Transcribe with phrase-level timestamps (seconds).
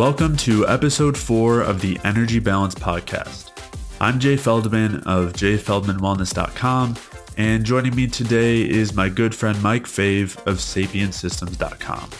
[0.00, 3.50] Welcome to episode four of the Energy Balance Podcast.
[4.00, 6.96] I'm Jay Feldman of jayfeldmanwellness.com,
[7.36, 12.10] and joining me today is my good friend Mike Fave of sapiensystems.com.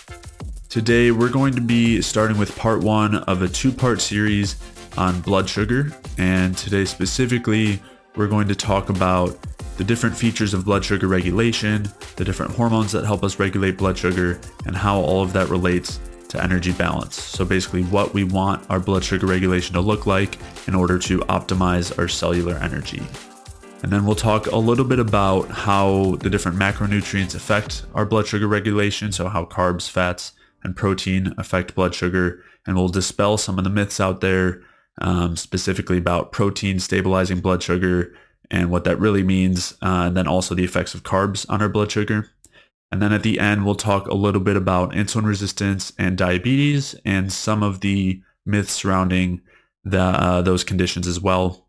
[0.68, 4.56] Today, we're going to be starting with part one of a two-part series
[4.98, 7.80] on blood sugar, and today specifically,
[8.14, 9.38] we're going to talk about
[9.78, 13.96] the different features of blood sugar regulation, the different hormones that help us regulate blood
[13.96, 15.98] sugar, and how all of that relates
[16.30, 17.20] to energy balance.
[17.22, 21.18] So basically what we want our blood sugar regulation to look like in order to
[21.20, 23.02] optimize our cellular energy.
[23.82, 28.26] And then we'll talk a little bit about how the different macronutrients affect our blood
[28.26, 29.10] sugar regulation.
[29.10, 32.44] So how carbs, fats, and protein affect blood sugar.
[32.66, 34.62] And we'll dispel some of the myths out there,
[35.00, 38.14] um, specifically about protein stabilizing blood sugar
[38.50, 39.72] and what that really means.
[39.82, 42.28] Uh, and then also the effects of carbs on our blood sugar.
[42.92, 46.96] And then at the end, we'll talk a little bit about insulin resistance and diabetes
[47.04, 49.42] and some of the myths surrounding
[49.84, 51.68] the, uh, those conditions as well.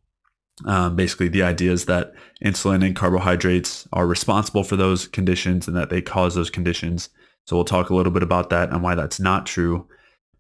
[0.65, 5.77] Um, basically, the idea is that insulin and carbohydrates are responsible for those conditions and
[5.77, 7.09] that they cause those conditions.
[7.45, 9.87] So we'll talk a little bit about that and why that's not true.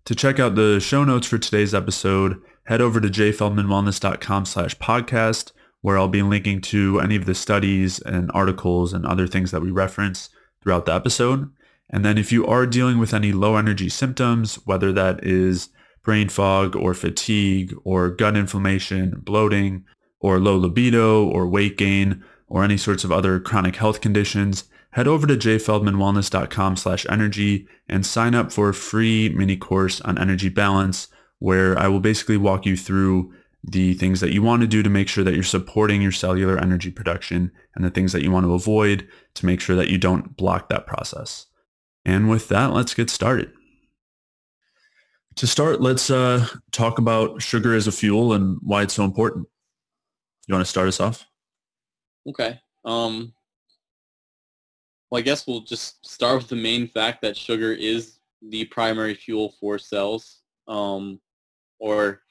[0.05, 5.51] To check out the show notes for today's episode, head over to jayfeldmanwellness.com slash podcast,
[5.81, 9.61] where I'll be linking to any of the studies and articles and other things that
[9.61, 10.29] we reference
[10.61, 11.49] throughout the episode.
[11.89, 15.69] And then if you are dealing with any low energy symptoms, whether that is
[16.03, 19.85] brain fog or fatigue or gut inflammation, bloating,
[20.19, 25.07] or low libido or weight gain or any sorts of other chronic health conditions, head
[25.07, 30.49] over to jayfeldmanwellness.com slash energy and sign up for a free mini course on energy
[30.49, 31.07] balance
[31.39, 34.89] where I will basically walk you through the things that you want to do to
[34.89, 38.45] make sure that you're supporting your cellular energy production and the things that you want
[38.45, 41.45] to avoid to make sure that you don't block that process.
[42.03, 43.51] And with that, let's get started.
[45.35, 49.47] To start, let's uh, talk about sugar as a fuel and why it's so important.
[50.47, 51.25] You want to start us off?
[52.27, 52.59] Okay.
[52.83, 53.31] Um,
[55.09, 59.13] well, I guess we'll just start with the main fact that sugar is the primary
[59.13, 61.19] fuel for cells, um,
[61.79, 62.21] or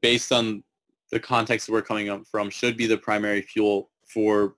[0.00, 0.62] based on
[1.10, 4.54] the context that we're coming up from, should be the primary fuel for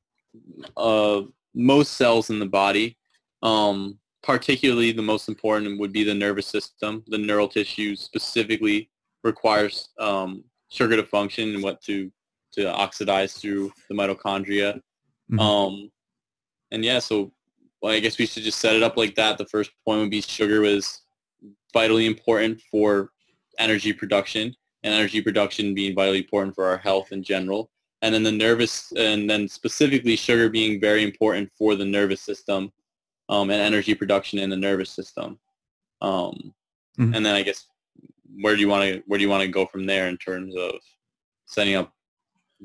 [0.77, 1.23] uh,
[1.55, 2.97] most cells in the body.
[3.43, 7.03] Um, particularly the most important would be the nervous system.
[7.09, 8.89] The neural tissue specifically
[9.25, 12.11] requires um, sugar to function and what to
[12.53, 14.75] to oxidize through the mitochondria.
[15.31, 15.39] Mm-hmm.
[15.41, 15.91] Um,
[16.71, 17.33] and yeah, so
[17.81, 19.39] well, I guess we should just set it up like that.
[19.39, 21.01] The first point would be sugar was
[21.73, 23.11] vitally important for
[23.59, 24.55] energy production
[24.85, 27.71] and energy production being vitally important for our health in general.
[28.03, 32.73] And then the nervous, and then specifically sugar being very important for the nervous system
[33.29, 35.39] um, and energy production in the nervous system.
[36.01, 36.53] Um,
[36.99, 37.15] mm-hmm.
[37.15, 37.67] And then I guess
[38.41, 40.55] where do you want to where do you want to go from there in terms
[40.57, 40.73] of
[41.47, 41.93] setting up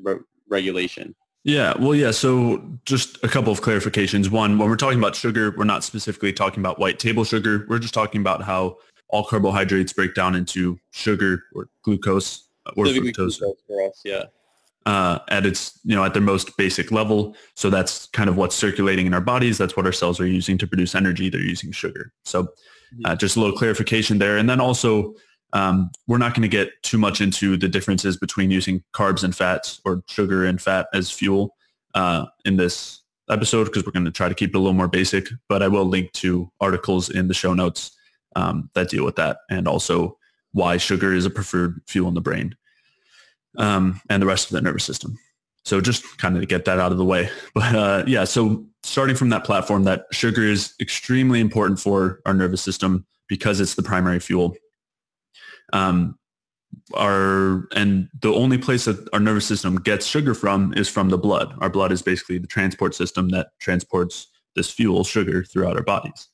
[0.02, 0.18] re-
[0.48, 1.14] regulation?
[1.44, 2.10] Yeah, well, yeah.
[2.10, 4.30] So just a couple of clarifications.
[4.30, 7.64] One, when we're talking about sugar, we're not specifically talking about white table sugar.
[7.68, 8.78] We're just talking about how
[9.08, 14.02] all carbohydrates break down into sugar or glucose or fructose for us.
[14.04, 14.24] Yeah.
[14.86, 17.36] Uh, at its you know at their most basic level.
[17.54, 19.58] So that's kind of what's circulating in our bodies.
[19.58, 21.28] That's what our cells are using to produce energy.
[21.28, 22.12] They're using sugar.
[22.24, 22.48] So
[23.04, 24.38] uh, just a little clarification there.
[24.38, 25.14] And then also
[25.52, 29.34] um, we're not going to get too much into the differences between using carbs and
[29.34, 31.54] fats or sugar and fat as fuel
[31.94, 34.88] uh, in this episode because we're going to try to keep it a little more
[34.88, 35.28] basic.
[35.48, 37.96] But I will link to articles in the show notes
[38.38, 40.16] um, that deal with that and also
[40.52, 42.56] why sugar is a preferred fuel in the brain
[43.58, 45.18] um, and the rest of the nervous system.
[45.64, 47.28] So just kind of to get that out of the way.
[47.54, 52.32] But uh, yeah, so starting from that platform that sugar is extremely important for our
[52.32, 54.56] nervous system because it's the primary fuel.
[55.72, 56.18] Um,
[56.94, 61.18] our and the only place that our nervous system gets sugar from is from the
[61.18, 61.54] blood.
[61.60, 66.28] Our blood is basically the transport system that transports this fuel, sugar, throughout our bodies.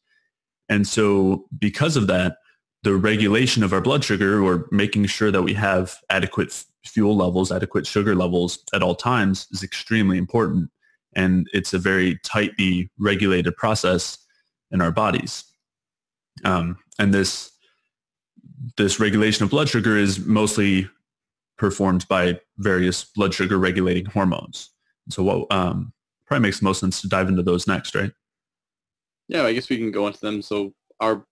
[0.68, 2.38] And so because of that,
[2.82, 7.50] the regulation of our blood sugar or making sure that we have adequate fuel levels,
[7.50, 10.70] adequate sugar levels at all times is extremely important.
[11.16, 14.18] And it's a very tightly regulated process
[14.70, 15.44] in our bodies.
[16.44, 17.50] Um, and this,
[18.76, 20.88] this regulation of blood sugar is mostly
[21.56, 24.70] performed by various blood sugar regulating hormones.
[25.08, 25.92] So what um,
[26.26, 28.12] probably makes the most sense to dive into those next, right?
[29.28, 30.42] Yeah, I guess we can go into them.
[30.42, 31.24] So our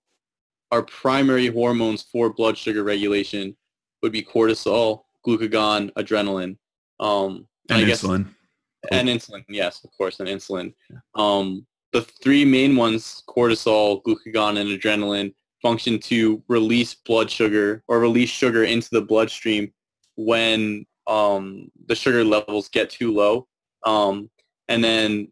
[0.71, 3.56] our primary hormones for blood sugar regulation
[4.03, 6.56] would be cortisol, glucagon, adrenaline,
[6.99, 8.25] um, and, and insulin.
[8.25, 10.73] Guess, and insulin, yes, of course, and insulin.
[11.15, 18.00] Um, the three main ones, cortisol, glucagon, and adrenaline, function to release blood sugar or
[18.00, 19.73] release sugar into the bloodstream
[20.17, 23.47] when um, the sugar levels get too low.
[23.85, 24.31] Um,
[24.69, 25.31] and then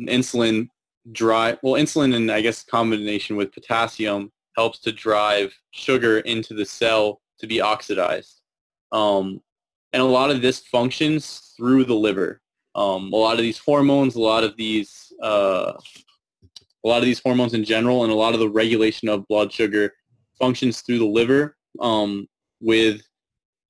[0.00, 0.68] insulin
[1.10, 6.64] drive, well, insulin and I guess combination with potassium helps to drive sugar into the
[6.64, 8.40] cell to be oxidized.
[8.92, 9.40] Um,
[9.92, 12.40] and a lot of this functions through the liver.
[12.74, 15.72] Um, a lot of these hormones, a lot of these, uh,
[16.84, 19.52] a lot of these hormones in general, and a lot of the regulation of blood
[19.52, 19.92] sugar
[20.38, 22.26] functions through the liver um,
[22.60, 23.02] with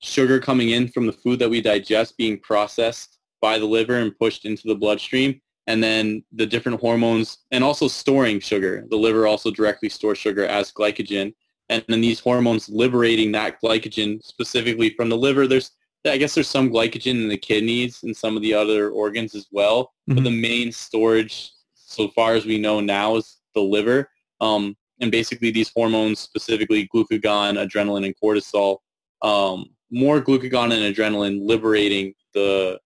[0.01, 4.17] sugar coming in from the food that we digest being processed by the liver and
[4.19, 8.85] pushed into the bloodstream and then the different hormones and also storing sugar.
[8.91, 11.35] The liver also directly stores sugar as glycogen.
[11.69, 15.47] And then these hormones liberating that glycogen specifically from the liver.
[15.47, 15.71] There's,
[16.07, 19.47] I guess there's some glycogen in the kidneys and some of the other organs as
[19.53, 19.85] well.
[20.09, 20.15] Mm-hmm.
[20.17, 24.11] But the main storage, so far as we know now, is the liver.
[24.41, 28.79] Um, and basically these hormones, specifically glucagon, adrenaline, and cortisol,
[29.23, 32.81] um, more glucagon and adrenaline liberating the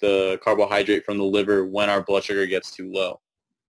[0.00, 3.20] the carbohydrate from the liver when our blood sugar gets too low.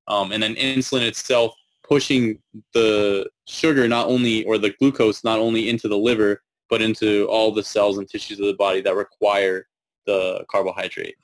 [0.08, 1.54] Um, and then insulin itself
[1.84, 2.40] pushing
[2.74, 7.52] the sugar not only, or the glucose not only into the liver, but into all
[7.52, 9.68] the cells and tissues of the body that require
[10.06, 11.16] the carbohydrate.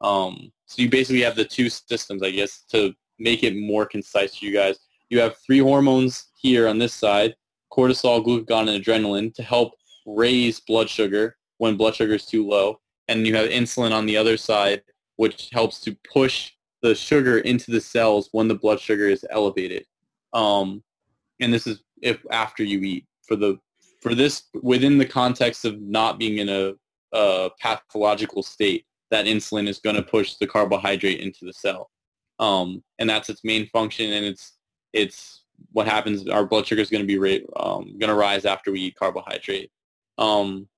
[0.00, 4.38] Um, so you basically have the two systems, I guess, to make it more concise
[4.38, 4.78] to you guys.
[5.08, 7.36] You have three hormones here on this side,
[7.72, 9.74] cortisol, glucagon, and adrenaline to help
[10.04, 14.16] raise blood sugar when blood sugar is too low and you have insulin on the
[14.16, 14.82] other side,
[15.16, 16.52] which helps to push
[16.82, 19.84] the sugar into the cells when the blood sugar is elevated.
[20.32, 20.82] Um,
[21.40, 23.58] and this is if after you eat for the
[24.00, 26.72] for this within the context of not being in a,
[27.12, 31.90] a pathological state, that insulin is going to push the carbohydrate into the cell,
[32.38, 34.12] um, and that's its main function.
[34.12, 34.58] And it's
[34.92, 36.28] it's what happens.
[36.28, 39.70] Our blood sugar is going to be um, going to rise after we eat carbohydrate.
[40.18, 40.68] Um,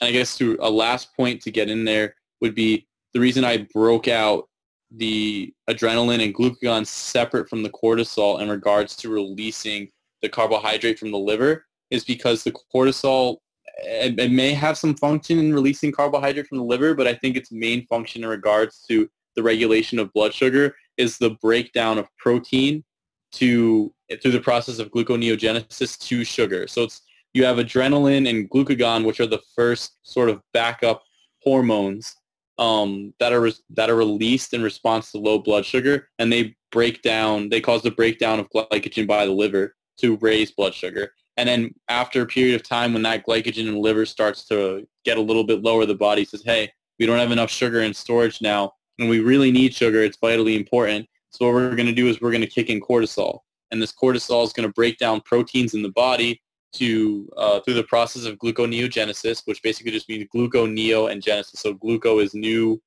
[0.00, 3.44] and I guess to a last point to get in there would be the reason
[3.44, 4.48] I broke out
[4.90, 9.88] the adrenaline and glucagon separate from the cortisol in regards to releasing
[10.22, 13.38] the carbohydrate from the liver is because the cortisol
[13.78, 17.36] it, it, may have some function in releasing carbohydrate from the liver, but I think
[17.36, 22.06] its main function in regards to the regulation of blood sugar is the breakdown of
[22.18, 22.84] protein
[23.32, 23.92] to
[24.22, 26.68] through the process of gluconeogenesis to sugar.
[26.68, 27.02] So it's
[27.34, 31.02] you have adrenaline and glucagon, which are the first sort of backup
[31.42, 32.16] hormones
[32.58, 37.02] um, that are that are released in response to low blood sugar, and they break
[37.02, 37.48] down.
[37.48, 41.12] They cause the breakdown of glycogen by the liver to raise blood sugar.
[41.36, 44.86] And then after a period of time, when that glycogen in the liver starts to
[45.04, 46.70] get a little bit lower, the body says, "Hey,
[47.00, 50.02] we don't have enough sugar in storage now, and we really need sugar.
[50.02, 52.80] It's vitally important." So what we're going to do is we're going to kick in
[52.80, 53.40] cortisol,
[53.72, 56.40] and this cortisol is going to break down proteins in the body
[56.74, 61.60] to uh, through the process of gluconeogenesis, which basically just means gluconeo and genesis.
[61.60, 62.80] So gluco is new,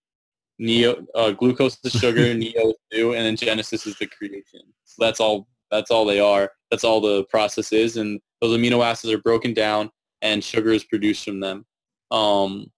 [0.60, 4.62] neo uh, glucose is sugar, neo is new, and then genesis is the creation.
[4.86, 5.48] So that's all.
[5.70, 6.52] That's all they are.
[6.72, 9.92] That's all the process is, and those amino acids are broken down,
[10.22, 11.66] and sugar is produced from them.
[12.12, 12.72] Um,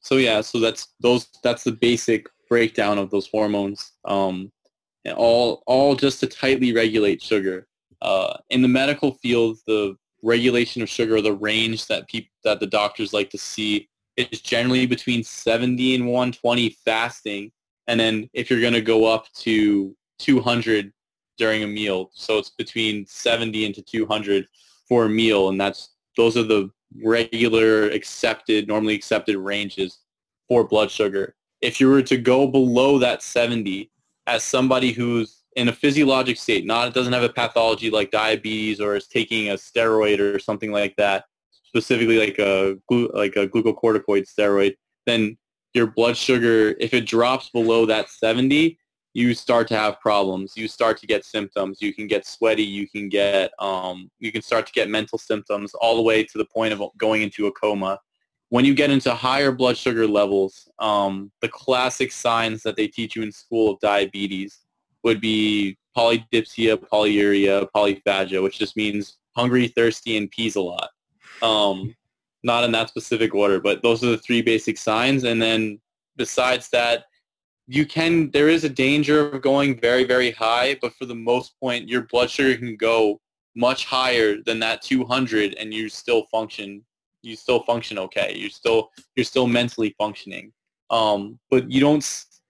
[0.00, 1.28] so yeah, so that's those.
[1.42, 3.92] That's the basic breakdown of those hormones.
[4.04, 4.50] Um,
[5.04, 7.66] and all all just to tightly regulate sugar.
[8.02, 12.66] Uh, in the medical field, the regulation of sugar, the range that people that the
[12.66, 17.52] doctors like to see is generally between 70 and 120 fasting,
[17.86, 20.92] and then if you're going to go up to 200
[21.38, 24.46] during a meal, so it's between 70 and to 200
[24.88, 26.70] for a meal, and that's those are the
[27.04, 30.00] regular accepted, normally accepted ranges
[30.48, 31.36] for blood sugar.
[31.60, 33.90] If you were to go below that 70,
[34.26, 38.80] as somebody who's in a physiologic state, not it doesn't have a pathology like diabetes
[38.80, 44.26] or is taking a steroid or something like that, specifically like a like a glucocorticoid
[44.26, 44.74] steroid,
[45.06, 45.36] then
[45.72, 48.78] your blood sugar, if it drops below that 70,
[49.14, 50.52] you start to have problems.
[50.56, 51.80] You start to get symptoms.
[51.80, 52.62] You can get sweaty.
[52.62, 56.38] You can get um, you can start to get mental symptoms all the way to
[56.38, 57.98] the point of going into a coma.
[58.50, 63.16] When you get into higher blood sugar levels, um, the classic signs that they teach
[63.16, 64.65] you in school of diabetes
[65.06, 70.90] would be polydipsia, polyuria, polyphagia, which just means hungry, thirsty, and pees a lot.
[71.42, 71.94] Um,
[72.42, 75.22] not in that specific order, but those are the three basic signs.
[75.22, 75.80] And then
[76.16, 77.04] besides that,
[77.68, 81.58] you can, there is a danger of going very, very high, but for the most
[81.60, 83.20] point, your blood sugar can go
[83.54, 86.84] much higher than that 200 and you still function,
[87.22, 88.34] you still function okay.
[88.36, 90.52] You're still, you're still mentally functioning.
[90.90, 92.02] Um, but you don't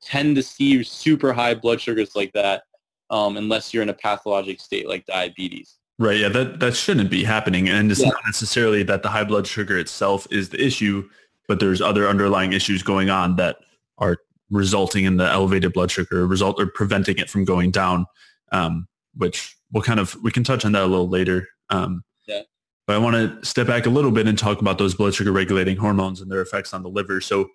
[0.06, 2.62] tend to see super high blood sugars like that
[3.10, 5.78] um, unless you're in a pathologic state like diabetes.
[5.98, 6.18] Right.
[6.18, 6.28] Yeah.
[6.28, 8.08] That that shouldn't be happening, and it's Yeah.
[8.10, 11.08] not necessarily that the high blood sugar itself is the issue,
[11.48, 13.56] but there's other underlying issues going on that
[13.98, 14.18] are
[14.50, 18.06] resulting in the elevated blood sugar, result or preventing it from going down.
[18.52, 18.86] Um,
[19.16, 21.48] which we'll kind of we can touch on that a little later.
[21.70, 22.42] Um, Yeah.
[22.86, 25.32] But I want to step back a little bit and talk about those blood sugar
[25.32, 27.20] regulating hormones and their effects on the liver.
[27.20, 27.48] So,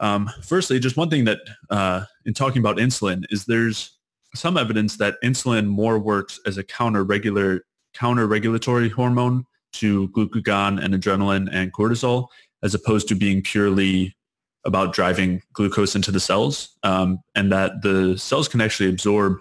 [0.00, 1.38] um, firstly, just one thing that
[1.70, 3.98] uh, in talking about insulin is there's
[4.34, 10.82] some evidence that insulin more works as a counter regular counter regulatory hormone to glucagon
[10.82, 12.26] and adrenaline and cortisol
[12.64, 14.16] as opposed to being purely
[14.64, 19.36] about driving glucose into the cells um, and that the cells can actually absorb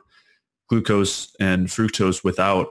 [0.69, 2.67] glucose and fructose without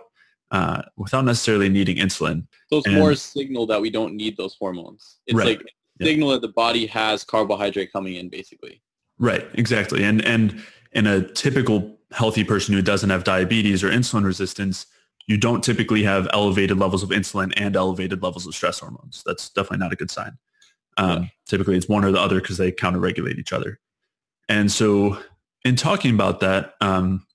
[0.52, 2.46] uh, without necessarily needing insulin.
[2.68, 5.18] So it's And- more a signal that we don't need those hormones.
[5.26, 5.58] It's Right.
[5.58, 5.66] like
[5.98, 6.06] Yeah.
[6.06, 8.82] signal that the body has carbohydrate coming in, basically.
[9.18, 10.04] Right, exactly.
[10.04, 14.86] And and in a typical healthy person who doesn't have diabetes or insulin resistance,
[15.26, 19.22] you don't typically have elevated levels of insulin and elevated levels of stress hormones.
[19.24, 20.38] That's definitely not a good sign.
[20.98, 23.78] Um, Typically, it's one or the other because they counter-regulate each other.
[24.48, 25.18] And so,
[25.64, 27.26] in talking about that, um,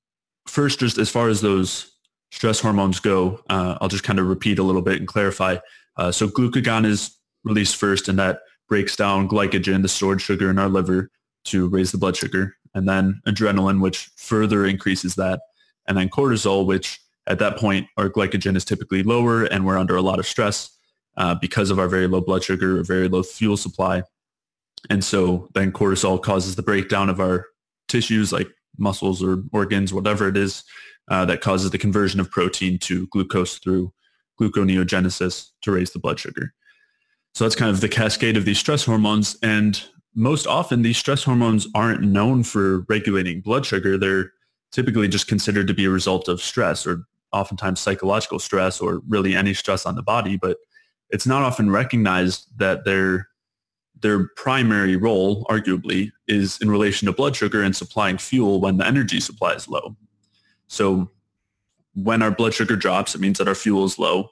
[0.48, 1.92] first, just as far as those
[2.32, 5.58] stress hormones go, uh, I'll just kind of repeat a little bit and clarify.
[5.98, 7.16] Uh, so, glucagon is
[7.48, 11.10] released first, and that breaks down glycogen, the stored sugar in our liver,
[11.46, 15.40] to raise the blood sugar, and then adrenaline, which further increases that,
[15.88, 19.96] and then cortisol, which at that point our glycogen is typically lower and we're under
[19.96, 20.72] a lot of stress
[21.18, 24.02] uh, because of our very low blood sugar or very low fuel supply.
[24.90, 27.46] And so then cortisol causes the breakdown of our
[27.88, 30.64] tissues like muscles or organs, whatever it is,
[31.10, 33.92] uh, that causes the conversion of protein to glucose through
[34.40, 36.54] gluconeogenesis to raise the blood sugar.
[37.38, 39.38] So that's kind of the cascade of these stress hormones.
[39.44, 39.80] And
[40.16, 43.96] most often these stress hormones aren't known for regulating blood sugar.
[43.96, 44.32] They're
[44.72, 49.36] typically just considered to be a result of stress or oftentimes psychological stress or really
[49.36, 50.36] any stress on the body.
[50.36, 50.58] But
[51.12, 53.28] it's not often recognized that their
[54.02, 58.88] their primary role, arguably, is in relation to blood sugar and supplying fuel when the
[58.88, 59.96] energy supply is low.
[60.70, 61.12] So
[61.94, 64.32] when our blood sugar drops, it means that our fuel is low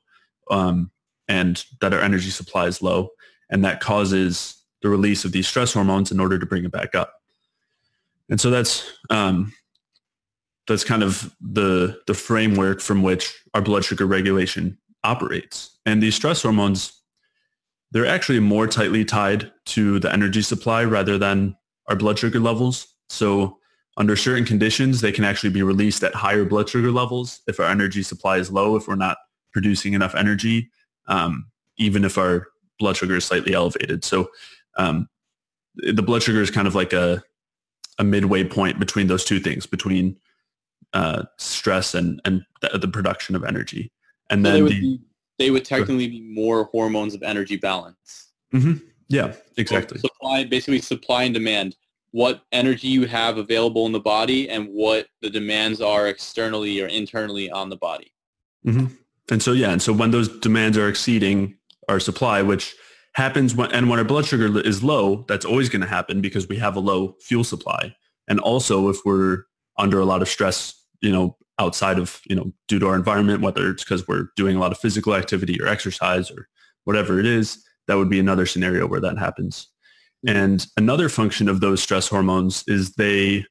[0.50, 0.90] um,
[1.28, 3.10] and that our energy supply is low.
[3.50, 6.96] And that causes the release of these stress hormones in order to bring it back
[6.96, 7.14] up.
[8.30, 9.54] And so that's um,
[10.68, 15.78] that's kind of the the framework from which our blood sugar regulation operates.
[15.86, 17.02] And these stress hormones,
[17.92, 21.56] they're actually more tightly tied to the energy supply rather than
[21.88, 22.88] our blood sugar levels.
[23.10, 23.60] So
[23.98, 27.68] under certain conditions, they can actually be released at higher blood sugar levels if our
[27.68, 29.18] energy supply is low, if we're not
[29.54, 30.70] producing enough energy,
[31.08, 31.48] um,
[31.78, 32.48] even if our
[32.80, 34.04] blood sugar is slightly elevated.
[34.04, 34.30] So
[34.78, 35.08] um,
[35.76, 37.24] the blood sugar is kind of like a,
[38.00, 40.18] a midway point between those two things, between
[40.94, 43.92] uh, stress and, and the, the production of energy.
[44.30, 45.00] And So then they would the, be,
[45.38, 48.32] they would technically be more hormones of energy balance.
[48.54, 48.82] Mhm.
[49.10, 50.00] yeah, So exactly.
[50.00, 51.76] supply, basically supply and demand.
[52.12, 56.88] What energy you have available in the body and what the demands are externally or
[56.88, 58.14] internally on the body.
[58.64, 58.86] hmm
[59.32, 61.58] And so, yeah, and so when those demands are exceeding
[61.90, 62.76] our supply, which
[63.14, 66.48] happens when, and when our blood sugar is low, that's always going to happen because
[66.48, 67.96] we have a low fuel supply.
[68.28, 69.44] And also if we're
[69.78, 73.42] under a lot of stress, you know, outside of, you know, due to our environment,
[73.42, 76.48] whether it's because we're doing a lot of physical activity or exercise or
[76.84, 79.70] whatever it is, that would be another scenario where that happens.
[80.28, 80.38] Mm-hmm.
[80.38, 83.46] And another function of those stress hormones is they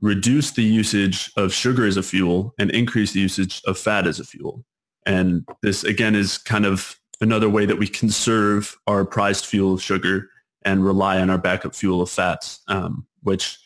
[0.00, 4.20] reduce the usage of sugar as a fuel and increase the usage of fat as
[4.20, 4.64] a fuel.
[5.06, 9.82] And this again is kind of another way that we conserve our prized fuel of
[9.82, 10.28] sugar
[10.64, 13.58] and rely on our backup fuel of fats, um, which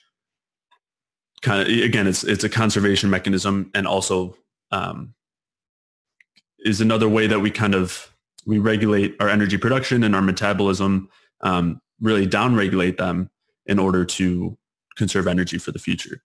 [1.43, 4.37] kind of again it's it's a conservation mechanism and also
[4.73, 5.15] um,
[6.61, 8.13] is another way that we kind of
[8.47, 11.09] we regulate our energy production and our metabolism,
[11.43, 13.29] um, really downregulate them
[13.67, 14.57] in order to
[14.97, 16.23] conserve energy for the future.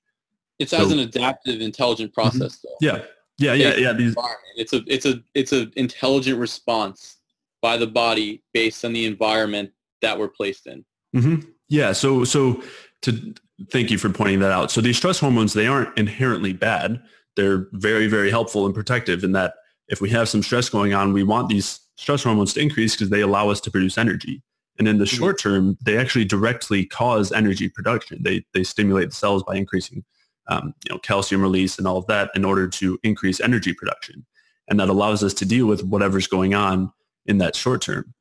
[0.59, 0.85] It's So- Mm-hmm.
[0.85, 2.75] as an adaptive, intelligent process, though.
[2.79, 3.01] Yeah,
[3.41, 3.93] yeah, yeah, yeah.
[3.93, 4.15] These...
[4.55, 7.17] It's a it's a it's an intelligent response
[7.61, 9.71] by the body based on the environment
[10.01, 10.83] that we're placed in.
[11.13, 11.35] hmm
[11.69, 11.91] Yeah.
[11.91, 12.61] So, so
[13.03, 13.33] to
[13.71, 14.71] thank you for pointing that out.
[14.71, 17.01] So these stress hormones, they aren't inherently bad.
[17.35, 19.53] They're very, very helpful and protective in that
[19.87, 23.09] if we have some stress going on, we want these stress hormones to increase because
[23.09, 24.41] they allow us to produce energy.
[24.79, 25.17] And in the Mhm.
[25.17, 28.23] short term, they actually directly cause energy production.
[28.23, 30.03] They, they stimulate the cells by increasing
[30.51, 34.25] um, you know, calcium release and all of that in order to increase energy production.
[34.67, 36.91] And that allows us to deal with whatever's going on
[37.25, 38.13] in that short term.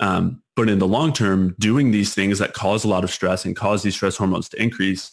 [0.00, 3.44] Um, but in the long term, doing these things that cause a lot of stress
[3.44, 5.12] and cause these stress hormones to increase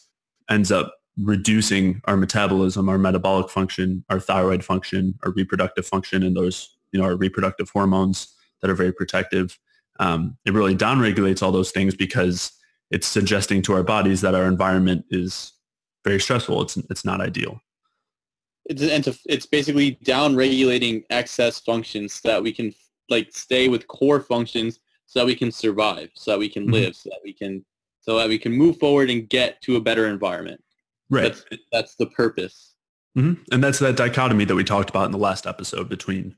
[0.49, 6.35] ends up reducing our metabolism, our metabolic function, our thyroid function, our reproductive function, and
[6.35, 9.59] those, you know, our reproductive hormones that are very protective.
[9.99, 12.51] Um, it really downregulates all those things because
[12.89, 15.52] it's suggesting to our bodies that our environment is
[16.03, 16.61] very stressful.
[16.61, 17.61] It's it's not ideal.
[18.65, 22.73] It's and to, it's basically down regulating excess functions so that we can
[23.09, 26.73] like stay with core functions so that we can survive, so that we can mm-hmm.
[26.73, 27.63] live, so that we can
[28.01, 30.61] so that we can move forward and get to a better environment.
[31.09, 31.33] Right.
[31.49, 32.73] That's, that's the purpose.
[33.17, 33.41] Mm-hmm.
[33.51, 36.35] And that's that dichotomy that we talked about in the last episode between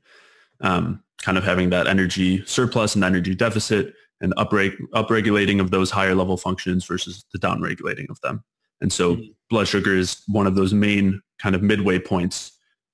[0.60, 5.90] um, kind of having that energy surplus and energy deficit and upreg- upregulating of those
[5.90, 8.44] higher level functions versus the downregulating of them.
[8.80, 9.32] And so mm-hmm.
[9.50, 12.52] blood sugar is one of those main kind of midway points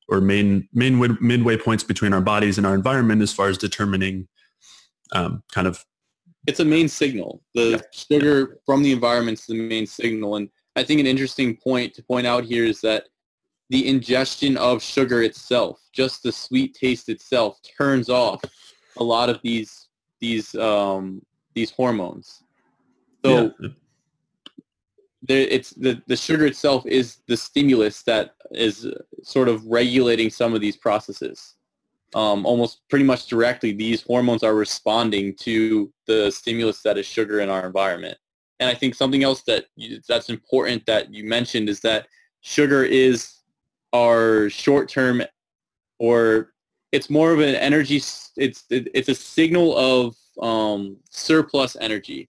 [0.08, 4.28] or main main midway points between our bodies and our environment as far as determining
[5.12, 5.84] um, kind of
[6.46, 7.42] it's a main signal.
[7.54, 7.78] The yeah.
[7.92, 8.56] sugar yeah.
[8.66, 10.36] from the environment is the main signal.
[10.36, 13.04] And I think an interesting point to point out here is that
[13.70, 18.42] the ingestion of sugar itself, just the sweet taste itself, turns off
[18.96, 19.88] a lot of these
[20.20, 21.22] these um,
[21.54, 22.42] these hormones.
[23.24, 23.68] So yeah.
[25.22, 28.86] There, it's the the sugar itself is the stimulus that is
[29.22, 31.54] sort of regulating some of these processes
[32.14, 37.40] um, almost pretty much directly, these hormones are responding to the stimulus that is sugar
[37.40, 38.18] in our environment.
[38.60, 42.06] And I think something else that you, that's important that you mentioned is that
[42.40, 43.38] sugar is
[43.92, 45.22] our short-term
[45.98, 46.52] or
[46.92, 52.28] it's more of an energy, it's, it's a signal of um, surplus energy,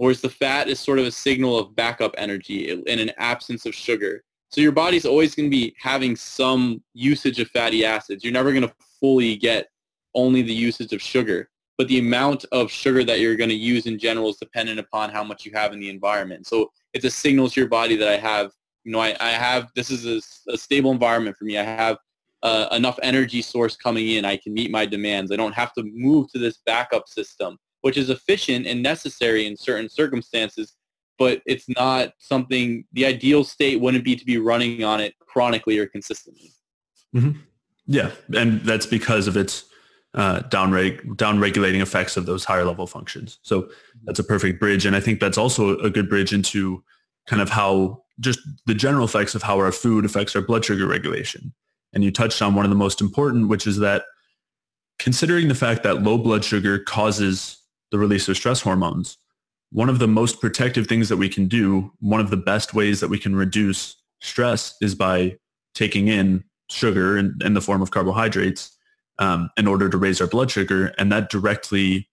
[0.00, 3.74] whereas the fat is sort of a signal of backup energy in an absence of
[3.74, 4.24] sugar.
[4.48, 8.24] So your body's always going to be having some usage of fatty acids.
[8.24, 9.68] You're never going to fully get
[10.14, 11.50] only the usage of sugar.
[11.76, 15.10] But the amount of sugar that you're going to use in general is dependent upon
[15.10, 16.46] how much you have in the environment.
[16.46, 18.52] So it's a signal to your body that I have,
[18.84, 21.58] you know, I, I have, this is a, a stable environment for me.
[21.58, 21.98] I have
[22.42, 24.24] uh, enough energy source coming in.
[24.24, 25.30] I can meet my demands.
[25.30, 29.56] I don't have to move to this backup system, which is efficient and necessary in
[29.56, 30.74] certain circumstances,
[31.18, 35.78] but it's not something, the ideal state wouldn't be to be running on it chronically
[35.78, 36.52] or consistently.
[37.14, 37.40] Mm-hmm.
[37.86, 39.64] Yeah, and that's because of its
[40.14, 43.38] uh, down regulating effects of those higher level functions.
[43.42, 43.68] So
[44.04, 46.82] that's a perfect bridge, and I think that's also a good bridge into
[47.26, 50.86] kind of how just the general effects of how our food affects our blood sugar
[50.86, 51.52] regulation.
[51.92, 54.04] And you touched on one of the most important, which is that
[54.98, 57.59] considering the fact that low blood sugar causes
[57.90, 59.18] the release of stress hormones,
[59.70, 63.00] one of the most protective things that we can do, one of the best ways
[63.00, 65.36] that we can reduce stress is by
[65.74, 68.76] taking in sugar in, in the form of carbohydrates
[69.18, 70.92] um, in order to raise our blood sugar.
[70.98, 72.08] And that directly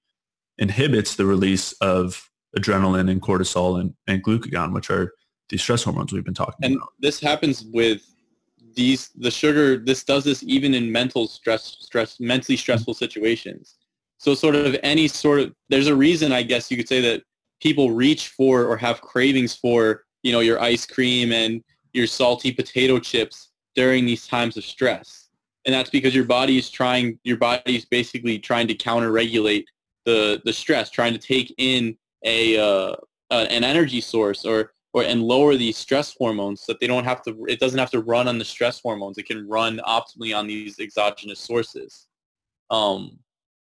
[0.57, 5.13] inhibits the release of adrenaline and cortisol and, and glucagon, which are
[5.49, 6.89] these stress hormones we've been talking and about.
[6.97, 8.01] And this happens with
[8.75, 13.05] these, the sugar, this does this even in mental stress, stress, mentally stressful mm-hmm.
[13.05, 13.76] situations.
[14.17, 17.23] So sort of any sort of, there's a reason I guess you could say that
[17.61, 22.51] people reach for or have cravings for, you know, your ice cream and your salty
[22.51, 25.29] potato chips during these times of stress.
[25.65, 29.67] And that's because your body is trying, your body is basically trying to counter regulate
[30.05, 32.95] the, the stress, trying to take in a, uh,
[33.29, 37.03] uh, an energy source or, or, and lower these stress hormones so that they don't
[37.03, 39.17] have to, it doesn't have to run on the stress hormones.
[39.17, 42.07] It can run optimally on these exogenous sources.
[42.69, 43.19] Um,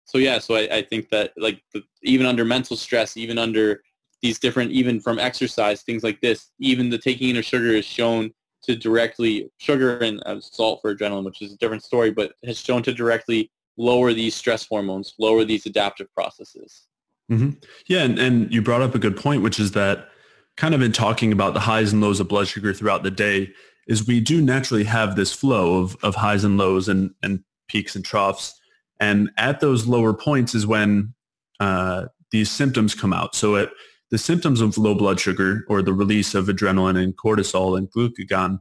[0.04, 3.82] so yeah, so I, I think that like the, even under mental stress, even under
[4.20, 7.84] these different, even from exercise, things like this, even the taking in of sugar is
[7.84, 8.32] shown
[8.64, 12.58] to directly sugar and uh, salt for adrenaline, which is a different story, but has
[12.58, 16.86] shown to directly lower these stress hormones, lower these adaptive processes.
[17.30, 17.50] Mm-hmm.
[17.86, 20.08] Yeah, and, and you brought up a good point, which is that
[20.56, 23.52] kind of in talking about the highs and lows of blood sugar throughout the day,
[23.88, 27.96] is we do naturally have this flow of, of highs and lows and, and peaks
[27.96, 28.60] and troughs.
[29.02, 31.12] And at those lower points is when
[31.58, 33.34] uh, these symptoms come out.
[33.34, 33.70] So at
[34.12, 38.60] the symptoms of low blood sugar or the release of adrenaline and cortisol and glucagon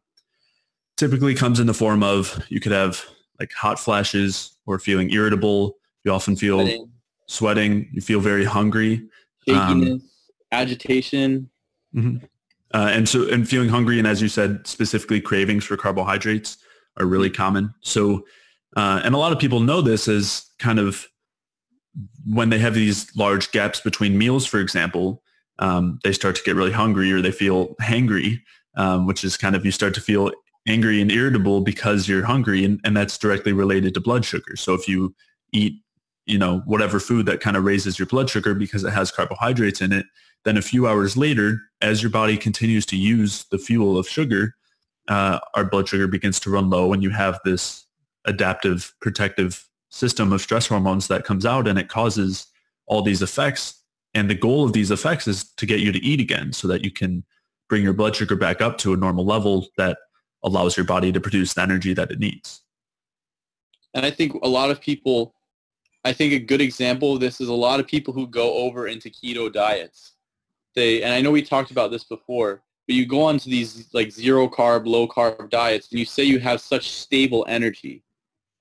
[0.97, 3.05] typically comes in the form of you could have
[3.39, 5.75] like hot flashes or feeling irritable.
[6.03, 6.91] You often feel sweating,
[7.27, 9.07] sweating you feel very hungry.
[9.47, 10.01] Shakiness, um,
[10.51, 11.51] agitation.
[11.95, 12.25] Mm-hmm.
[12.73, 16.57] Uh, and so, and feeling hungry, and as you said, specifically cravings for carbohydrates
[16.97, 17.75] are really common.
[17.81, 18.25] So,
[18.75, 21.07] uh, and a lot of people know this as kind of
[22.25, 25.23] when they have these large gaps between meals, for example,
[25.59, 28.39] um, they start to get really hungry or they feel hangry,
[28.77, 30.31] um, which is kind of you start to feel
[30.67, 34.55] angry and irritable because you're hungry and, and that's directly related to blood sugar.
[34.55, 35.13] So if you
[35.51, 35.81] eat,
[36.25, 39.81] you know, whatever food that kind of raises your blood sugar because it has carbohydrates
[39.81, 40.05] in it,
[40.45, 44.55] then a few hours later, as your body continues to use the fuel of sugar,
[45.07, 47.85] uh, our blood sugar begins to run low and you have this
[48.25, 52.47] adaptive protective system of stress hormones that comes out and it causes
[52.85, 53.83] all these effects.
[54.13, 56.83] And the goal of these effects is to get you to eat again so that
[56.83, 57.23] you can
[57.69, 59.97] bring your blood sugar back up to a normal level that
[60.43, 62.61] allows your body to produce the energy that it needs.
[63.93, 65.35] And I think a lot of people,
[66.03, 68.87] I think a good example of this is a lot of people who go over
[68.87, 70.13] into keto diets.
[70.75, 73.87] They, and I know we talked about this before, but you go on to these
[73.93, 78.03] like zero carb, low carb diets and you say you have such stable energy.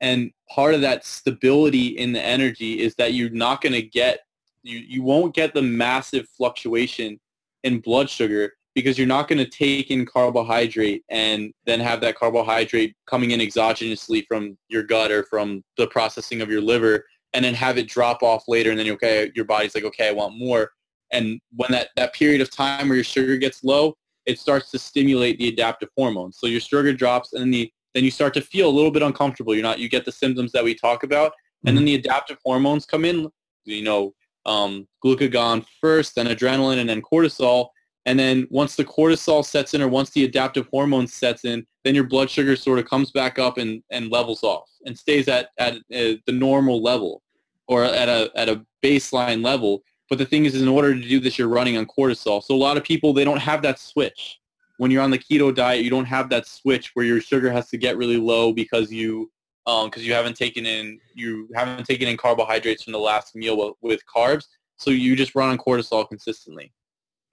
[0.00, 4.20] And part of that stability in the energy is that you're not going to get,
[4.62, 7.20] you, you won't get the massive fluctuation
[7.64, 12.16] in blood sugar because you're not going to take in carbohydrate and then have that
[12.16, 17.44] carbohydrate coming in exogenously from your gut or from the processing of your liver and
[17.44, 18.70] then have it drop off later.
[18.70, 20.70] And then okay your body's like okay I want more.
[21.12, 23.94] And when that that period of time where your sugar gets low
[24.26, 26.38] it starts to stimulate the adaptive hormones.
[26.38, 29.03] So your sugar drops and then the then you start to feel a little bit
[29.03, 31.33] uncomfortable you're not you get the symptoms that we talk about
[31.66, 31.87] and then mm-hmm.
[31.87, 33.29] the adaptive hormones come in
[33.64, 34.14] you know
[34.46, 37.68] um, glucagon first then adrenaline and then cortisol
[38.07, 41.94] and then once the cortisol sets in or once the adaptive hormone sets in, then
[41.94, 45.50] your blood sugar sort of comes back up and, and levels off and stays at,
[45.59, 47.22] at uh, the normal level
[47.68, 49.83] or at a, at a baseline level.
[50.09, 52.42] But the thing is, in order to do this, you're running on cortisol.
[52.42, 54.40] So a lot of people, they don't have that switch.
[54.81, 57.69] When you're on the keto diet, you don't have that switch where your sugar has
[57.69, 59.31] to get really low because you
[59.66, 63.59] because um, you haven't taken in you haven't taken in carbohydrates from the last meal
[63.59, 64.47] with, with carbs.
[64.79, 66.73] So you just run on cortisol consistently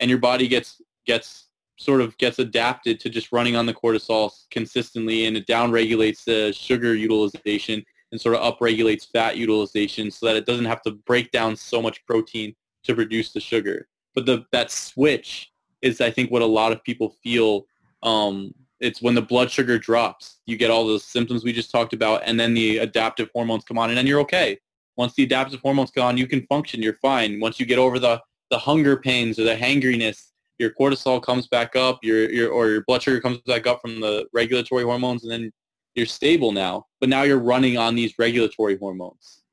[0.02, 4.30] and your body gets gets sort of gets adapted to just running on the cortisol
[4.52, 7.82] consistently and it downregulates the sugar utilization
[8.12, 11.82] and sort of upregulates fat utilization so that it doesn't have to break down so
[11.82, 13.88] much protein to produce the sugar.
[14.14, 15.50] But the that switch
[15.82, 17.66] is I think what a lot of people feel
[18.04, 20.38] um, it's when the blood sugar drops.
[20.46, 23.78] You get all those symptoms we just talked about and then the adaptive hormones come
[23.78, 24.60] on and then you're okay.
[24.96, 27.40] Once the adaptive hormones come on, you can function, you're fine.
[27.40, 31.76] Once you get over the the hunger pains or the hangriness, your cortisol comes back
[31.76, 35.32] up, your, your or your blood sugar comes back up from the regulatory hormones, and
[35.32, 35.52] then
[35.96, 36.86] you're stable now.
[37.00, 39.44] But now you're running on these regulatory hormones.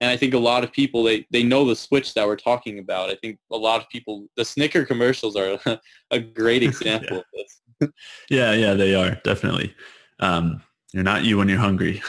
[0.00, 2.78] And I think a lot of people they, they know the switch that we're talking
[2.78, 3.10] about.
[3.10, 5.58] I think a lot of people the Snicker commercials are
[6.10, 7.18] a great example yeah.
[7.18, 7.92] of this.
[8.30, 9.74] yeah, yeah, they are definitely.
[10.20, 12.02] Um, you're not you when you're hungry.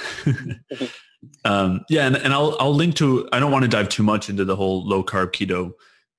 [1.46, 3.28] um, yeah, and, and I'll I'll link to.
[3.32, 5.74] I don't want to dive too much into the whole low carb keto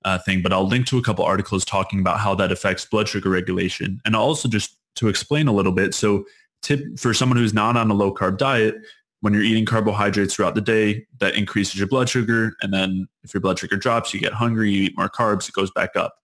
[0.04, 3.08] uh, thing, but I'll link to a couple articles talking about how that affects blood
[3.08, 4.00] sugar regulation.
[4.04, 5.94] And also just to explain a little bit.
[5.94, 6.24] So
[6.62, 8.76] tip for someone who's not on a low carb diet,
[9.20, 12.52] when you're eating carbohydrates throughout the day, that increases your blood sugar.
[12.62, 15.54] And then if your blood sugar drops, you get hungry, you eat more carbs, it
[15.54, 16.14] goes back up.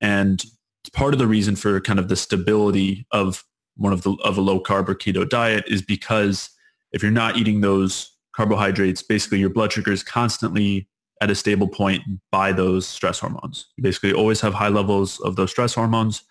[0.00, 0.44] And
[0.92, 3.44] part of the reason for kind of the stability of
[3.76, 6.50] one of the of a low carb or keto diet is because
[6.92, 10.88] if you're not eating those carbohydrates, basically your blood sugar is constantly
[11.20, 13.66] at a stable point by those stress hormones.
[13.76, 16.22] You basically always have high levels of those stress hormones,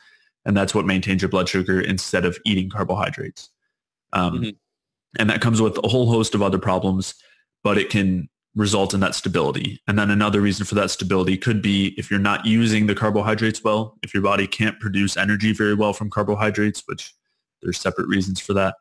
[0.46, 3.50] and that's what maintains your blood sugar instead of eating carbohydrates.
[4.14, 4.50] Um, mm-hmm.
[5.20, 7.16] And that comes with a whole host of other problems,
[7.64, 9.82] but it can result in that stability.
[9.88, 13.64] And then another reason for that stability could be if you're not using the carbohydrates
[13.64, 17.14] well, if your body can't produce energy very well from carbohydrates, which
[17.62, 18.76] there's separate reasons for that,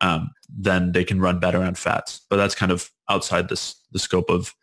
[0.00, 2.20] um, then they can run better on fats.
[2.28, 4.54] But that's kind of outside this the scope of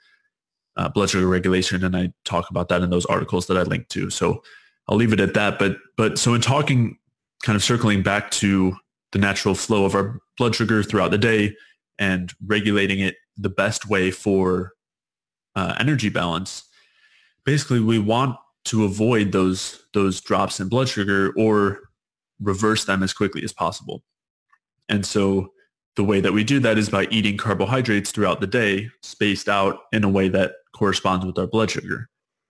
[0.78, 3.90] uh, blood sugar regulation, and I talk about that in those articles that I linked
[3.92, 4.10] to.
[4.10, 4.44] So
[4.88, 5.60] I'll leave it at that.
[5.60, 6.98] But but so in talking,
[7.44, 8.76] kind of circling back to
[9.13, 11.56] the natural flow of our blood sugar throughout the day
[11.99, 14.73] and regulating it the best way for
[15.56, 16.63] uh, energy balance.
[17.45, 21.80] Basically, we want to avoid those those drops in blood sugar or
[22.41, 24.04] reverse them as quickly as possible.
[24.89, 25.54] And so
[25.95, 29.82] the way that we do that is by eating carbohydrates throughout the day, spaced out
[29.91, 32.10] in a way that corresponds with our blood sugar.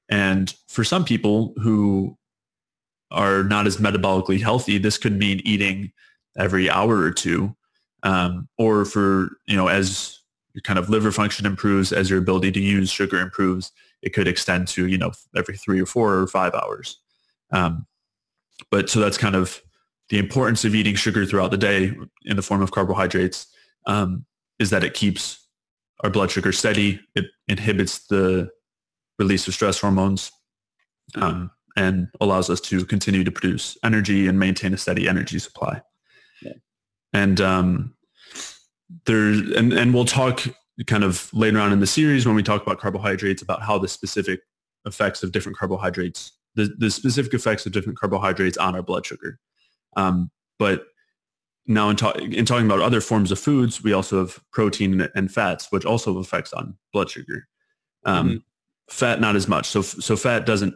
[0.10, 2.18] And for some people who
[3.12, 5.92] are not as metabolically healthy, this could mean eating
[6.38, 7.56] every hour or two.
[8.04, 10.20] Um, or for, you know, as
[10.54, 14.28] your kind of liver function improves, as your ability to use sugar improves, it could
[14.28, 17.00] extend to, you know, every three or four or five hours.
[17.52, 17.86] Um,
[18.70, 19.62] but so that's kind of
[20.10, 21.94] the importance of eating sugar throughout the day
[22.26, 23.48] in the form of carbohydrates
[23.88, 24.26] um,
[24.60, 25.48] is that it keeps
[26.04, 27.00] our blood sugar steady.
[27.16, 28.50] It inhibits the
[29.18, 30.32] release of stress hormones
[31.16, 35.82] um, and allows us to continue to produce energy and maintain a steady energy supply.
[36.42, 36.54] Yeah.
[37.14, 37.96] And um,
[39.06, 40.44] there, and, and we'll talk
[40.88, 43.88] kind of later on in the series when we talk about carbohydrates about how the
[43.88, 44.42] specific
[44.86, 49.40] effects of different carbohydrates the, the specific effects of different carbohydrates on our blood sugar.
[49.96, 50.86] Um, but
[51.66, 55.32] now in, ta- in talking about other forms of foods, we also have protein and
[55.32, 57.48] fats, which also have effects on blood sugar.
[58.06, 58.38] Um, mm-hmm.
[58.90, 59.68] Fat, not as much.
[59.68, 60.76] So, so fat doesn't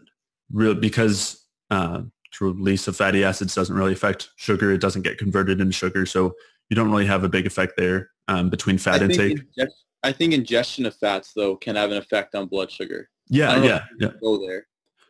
[0.52, 2.04] really, because uh,
[2.40, 4.72] release of fatty acids doesn't really affect sugar.
[4.72, 6.06] It doesn't get converted into sugar.
[6.06, 6.34] So
[6.70, 9.40] you don't really have a big effect there um, between fat I intake.
[9.58, 9.72] Ingest-
[10.04, 13.10] I think ingestion of fats, though, can have an effect on blood sugar.
[13.30, 14.12] Yeah, yeah, yeah.
[14.22, 14.68] Go there.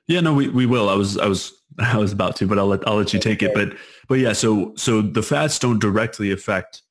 [0.08, 0.90] Yeah, no, we, we will.
[0.90, 3.44] I was I was I was about to, but I'll let I'll let you take
[3.44, 3.54] it.
[3.54, 3.74] But
[4.08, 6.84] but yeah, so so the fats don't directly affect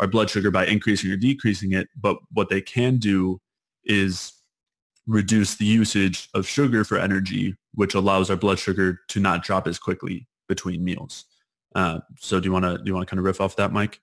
[0.00, 3.40] our blood sugar by increasing or decreasing it, but what they can do
[3.84, 4.32] is
[5.08, 9.66] reduce the usage of sugar for energy, which allows our blood sugar to not drop
[9.66, 11.24] as quickly between meals.
[11.74, 13.72] Uh, so do you want to do you want to kind of riff off that,
[13.72, 14.00] Mike?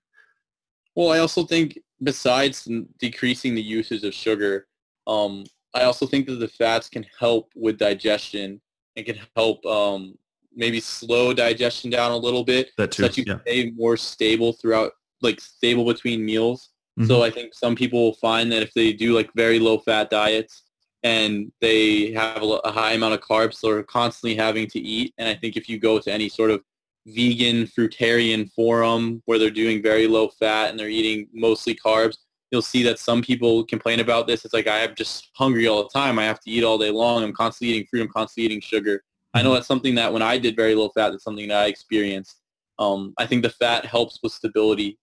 [0.94, 4.66] Well, I also think besides decreasing the usage of sugar,
[5.06, 8.60] um, I also think that the fats can help with digestion
[8.96, 10.18] and can help um,
[10.54, 13.38] maybe slow digestion down a little bit that too, so that you yeah.
[13.46, 14.92] stay more stable throughout,
[15.22, 16.70] like stable between meals.
[16.98, 17.08] Mm-hmm.
[17.08, 20.08] So I think some people will find that if they do like very low fat
[20.08, 20.62] diets
[21.06, 25.14] and they have a, a high amount of carbs, so they're constantly having to eat.
[25.18, 26.62] And I think if you go to any sort of
[27.06, 32.16] vegan fruitarian forum where they're doing very low fat and they're eating mostly carbs,
[32.50, 34.44] you'll see that some people complain about this.
[34.44, 36.18] It's like I'm just hungry all the time.
[36.18, 37.22] I have to eat all day long.
[37.22, 38.02] I'm constantly eating fruit.
[38.02, 39.00] I'm constantly eating sugar.
[39.32, 41.66] I know that's something that when I did very low fat, that's something that I
[41.66, 42.40] experienced.
[42.80, 44.98] Um, I think the fat helps with stability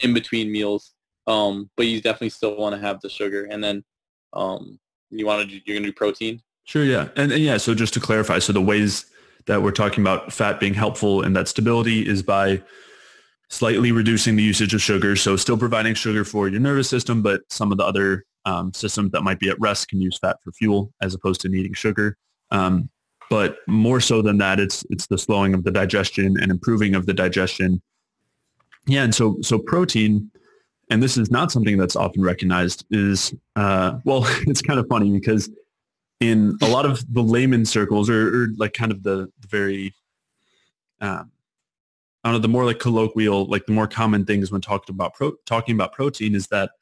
[0.00, 0.94] in between meals,
[1.28, 3.44] um, but you definitely still want to have the sugar.
[3.44, 3.84] And then
[4.32, 4.80] um,
[5.10, 6.40] you want to do, you're going to do protein.
[6.64, 7.56] Sure, yeah, and, and yeah.
[7.56, 9.06] So just to clarify, so the ways
[9.46, 12.62] that we're talking about fat being helpful in that stability is by
[13.48, 15.16] slightly reducing the usage of sugar.
[15.16, 19.10] So still providing sugar for your nervous system, but some of the other um, systems
[19.12, 22.16] that might be at rest can use fat for fuel as opposed to needing sugar.
[22.50, 22.88] Um,
[23.28, 27.06] but more so than that, it's it's the slowing of the digestion and improving of
[27.06, 27.80] the digestion.
[28.86, 30.30] Yeah, and so so protein,
[30.90, 32.84] and this is not something that's often recognized.
[32.90, 35.48] Is uh, well, it's kind of funny because
[36.20, 39.94] in a lot of the layman circles, or, or like kind of the, the very
[41.00, 41.30] um,
[42.22, 45.14] I don't know, the more like colloquial, like the more common things when talking about
[45.14, 46.72] pro- talking about protein is that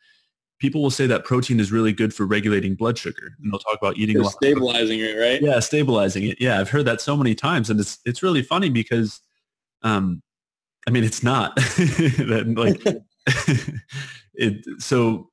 [0.58, 3.78] people will say that protein is really good for regulating blood sugar, and they'll talk
[3.80, 5.40] about eating a lot stabilizing it, right?
[5.40, 6.40] Yeah, stabilizing it.
[6.40, 9.20] Yeah, I've heard that so many times, and it's it's really funny because,
[9.82, 10.22] um,
[10.88, 12.82] I mean, it's not that like
[14.34, 14.64] it.
[14.80, 15.30] So,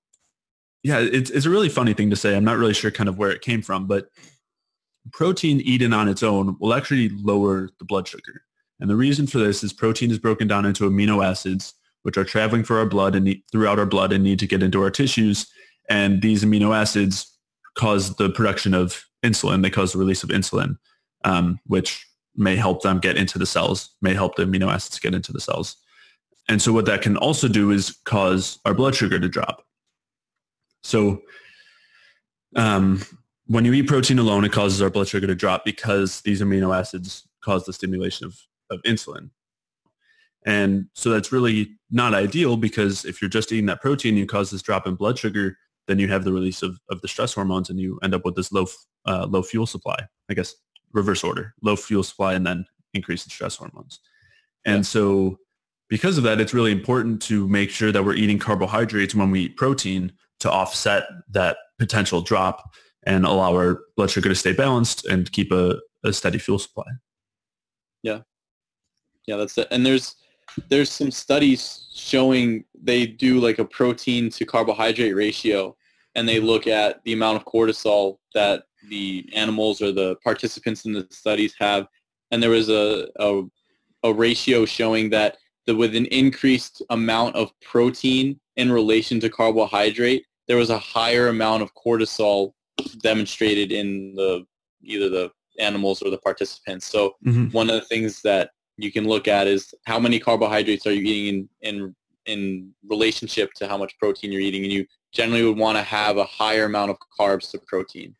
[0.83, 2.35] yeah, it's it's a really funny thing to say.
[2.35, 4.09] I'm not really sure kind of where it came from, but
[5.11, 8.41] protein eaten on its own will actually lower the blood sugar.
[8.79, 12.25] And the reason for this is protein is broken down into amino acids, which are
[12.25, 15.47] traveling through our blood and throughout our blood and need to get into our tissues.
[15.89, 17.31] And these amino acids
[17.77, 19.61] cause the production of insulin.
[19.61, 20.77] They cause the release of insulin,
[21.23, 22.05] um, which
[22.35, 25.39] may help them get into the cells, may help the amino acids get into the
[25.39, 25.77] cells.
[26.47, 29.65] And so what that can also do is cause our blood sugar to drop.
[30.83, 31.21] So
[32.55, 33.03] um,
[33.47, 36.77] when you eat protein alone, it causes our blood sugar to drop because these amino
[36.77, 39.29] acids cause the stimulation of of insulin.
[40.45, 44.51] And so that's really not ideal because if you're just eating that protein, you cause
[44.51, 47.69] this drop in blood sugar, then you have the release of, of the stress hormones
[47.69, 48.67] and you end up with this low,
[49.05, 49.97] uh, low fuel supply,
[50.29, 50.55] I guess,
[50.93, 53.99] reverse order, low fuel supply and then increase in stress hormones.
[54.65, 54.81] And yeah.
[54.83, 55.39] so
[55.89, 59.41] because of that, it's really important to make sure that we're eating carbohydrates when we
[59.41, 65.05] eat protein to offset that potential drop and allow our blood sugar to stay balanced
[65.05, 66.85] and keep a, a steady fuel supply.
[68.01, 68.21] Yeah,
[69.27, 69.67] yeah, that's it.
[69.71, 70.15] And there's
[70.69, 75.75] there's some studies showing they do like a protein to carbohydrate ratio
[76.13, 80.93] and they look at the amount of cortisol that the animals or the participants in
[80.93, 81.87] the studies have
[82.31, 83.41] and there was a, a,
[84.03, 90.25] a ratio showing that the, with an increased amount of protein in relation to carbohydrate
[90.47, 92.53] there was a higher amount of cortisol
[93.01, 94.45] demonstrated in the
[94.83, 97.47] either the animals or the participants so mm-hmm.
[97.47, 101.03] one of the things that you can look at is how many carbohydrates are you
[101.03, 104.63] eating in, in, in relationship to how much protein you're eating.
[104.63, 108.15] And you generally would want to have a higher amount of carbs to protein.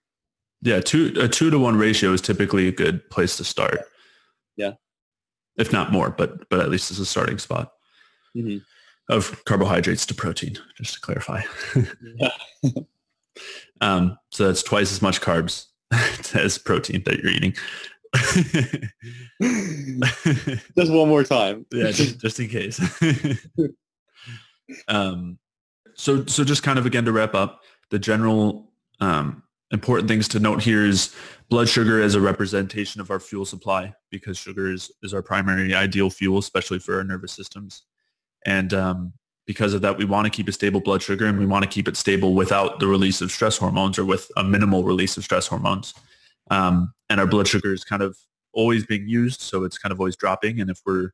[0.61, 3.79] Yeah, two, a two to one ratio is typically a good place to start.
[4.55, 4.73] Yeah.
[5.57, 7.71] If not more, but, but at least it's a starting spot
[8.35, 8.57] mm-hmm.
[9.09, 11.41] of carbohydrates to protein, just to clarify.
[12.17, 12.29] yeah.
[13.81, 15.67] um, so that's twice as much carbs
[16.35, 17.55] as protein that you're eating.
[20.77, 21.65] just one more time.
[21.71, 22.79] yeah, just, just in case.
[24.87, 25.37] um,
[25.95, 30.39] so so just kind of again to wrap up, the general um, important things to
[30.39, 31.13] note here is
[31.49, 35.73] blood sugar as a representation of our fuel supply because sugar is, is our primary
[35.73, 37.83] ideal fuel, especially for our nervous systems.
[38.45, 39.13] And um,
[39.45, 41.69] because of that, we want to keep a stable blood sugar and we want to
[41.69, 45.23] keep it stable without the release of stress hormones or with a minimal release of
[45.23, 45.93] stress hormones.
[46.51, 48.17] Um, and our blood sugar is kind of
[48.53, 50.61] always being used, so it's kind of always dropping.
[50.61, 51.11] And if we're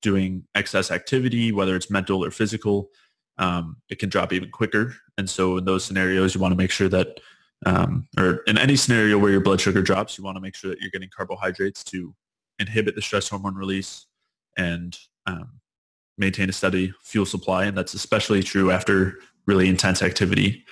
[0.00, 2.90] doing excess activity, whether it's mental or physical,
[3.38, 4.94] um, it can drop even quicker.
[5.18, 7.20] And so in those scenarios, you want to make sure that,
[7.66, 10.70] um, or in any scenario where your blood sugar drops, you want to make sure
[10.70, 12.14] that you're getting carbohydrates to
[12.58, 14.06] inhibit the stress hormone release
[14.56, 15.60] and um,
[16.18, 17.64] maintain a steady fuel supply.
[17.64, 20.64] And that's especially true after really intense activity.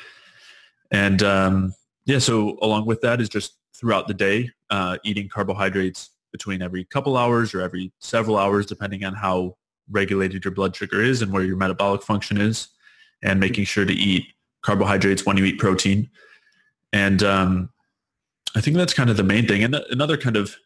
[0.91, 1.75] And um,
[2.07, 6.85] yeah, so along with that is just throughout the day, uh, eating carbohydrates between every
[6.85, 9.57] couple hours or every several hours, depending on how
[9.91, 12.69] regulated your blood sugar is and where your metabolic function is,
[13.23, 14.27] and making sure to eat
[14.63, 16.09] carbohydrates when you eat protein.
[16.93, 17.71] And um,
[18.57, 19.63] I think that's kind of the main thing.
[19.63, 20.57] And another kind of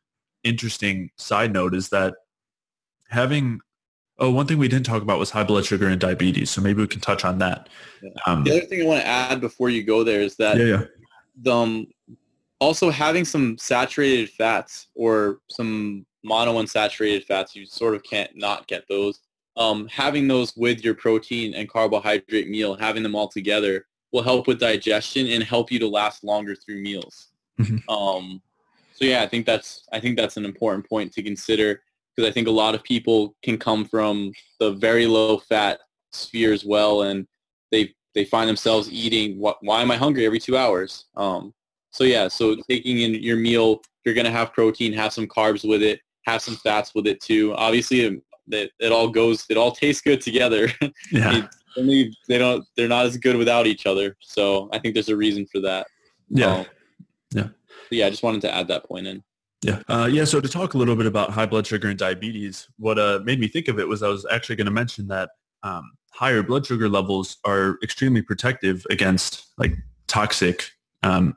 [0.43, 2.15] interesting side note is that
[3.09, 3.61] having
[4.19, 6.51] oh one thing we didn't talk about was high blood sugar and diabetes.
[6.51, 7.69] So maybe we can touch on that.
[8.03, 8.11] Yeah.
[8.27, 10.65] Um, the other thing I want to add before you go there is that yeah,
[10.65, 10.85] yeah.
[11.43, 11.87] The, um,
[12.61, 18.87] also having some saturated fats or some monounsaturated fats, you sort of can't not get
[18.89, 19.21] those.
[19.57, 24.46] Um, having those with your protein and carbohydrate meal, having them all together will help
[24.46, 27.33] with digestion and help you to last longer through meals.
[27.61, 27.90] Mm-hmm.
[27.90, 28.40] Um,
[28.94, 31.83] so yeah, I think that's I think that's an important point to consider
[32.14, 35.81] because I think a lot of people can come from the very low fat
[36.12, 37.27] sphere as well, and
[37.72, 41.07] they they find themselves eating what why am I hungry every two hours?
[41.16, 41.53] Um,
[41.90, 45.83] so yeah, so taking in your meal, you're gonna have protein, have some carbs with
[45.83, 47.53] it, have some fats with it too.
[47.55, 48.22] Obviously, it,
[48.53, 50.68] it, it all goes, it all tastes good together.
[51.11, 51.48] Yeah.
[51.77, 54.17] They, they don't, they're not as good without each other.
[54.21, 55.87] So I think there's a reason for that.
[56.29, 56.55] Yeah.
[56.55, 56.67] Um,
[57.33, 57.49] yeah.
[57.91, 59.23] yeah, I just wanted to add that point in.
[59.63, 59.83] Yeah.
[59.89, 60.25] Uh, yeah.
[60.25, 63.41] So to talk a little bit about high blood sugar and diabetes, what uh, made
[63.41, 65.31] me think of it was I was actually going to mention that
[65.63, 69.73] um, higher blood sugar levels are extremely protective against like
[70.07, 70.71] toxic
[71.03, 71.37] um,